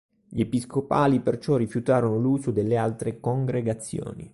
[0.27, 4.27] Gli Episcopali perciò rifiutarono l'uso delle altre congregazioni.